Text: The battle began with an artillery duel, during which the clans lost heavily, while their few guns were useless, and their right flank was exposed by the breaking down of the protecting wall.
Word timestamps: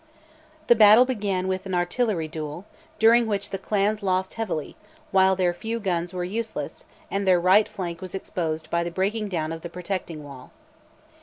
The 0.65 0.73
battle 0.73 1.05
began 1.05 1.47
with 1.47 1.67
an 1.67 1.75
artillery 1.75 2.27
duel, 2.27 2.65
during 2.97 3.27
which 3.27 3.51
the 3.51 3.59
clans 3.59 4.01
lost 4.01 4.33
heavily, 4.33 4.75
while 5.11 5.35
their 5.35 5.53
few 5.53 5.79
guns 5.79 6.11
were 6.11 6.23
useless, 6.23 6.85
and 7.11 7.27
their 7.27 7.39
right 7.39 7.69
flank 7.69 8.01
was 8.01 8.15
exposed 8.15 8.71
by 8.71 8.83
the 8.83 8.89
breaking 8.89 9.29
down 9.29 9.51
of 9.51 9.61
the 9.61 9.69
protecting 9.69 10.23
wall. 10.23 10.49